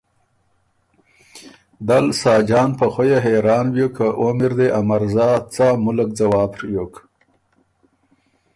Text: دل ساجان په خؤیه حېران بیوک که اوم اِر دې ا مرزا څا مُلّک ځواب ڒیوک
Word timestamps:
دل 1.89 2.05
ساجان 2.21 2.69
په 2.79 2.85
خؤیه 2.93 3.19
حېران 3.25 3.65
بیوک 3.73 3.93
که 3.97 4.07
اوم 4.19 4.39
اِر 4.45 4.53
دې 4.59 4.67
ا 4.77 4.79
مرزا 4.89 5.29
څا 5.53 5.67
مُلّک 5.83 6.09
ځواب 6.19 6.51
ڒیوک 6.59 6.93